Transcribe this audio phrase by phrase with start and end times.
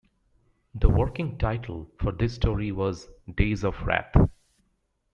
[0.73, 3.07] The working title for this story was
[3.37, 4.15] "Days Of Wrath".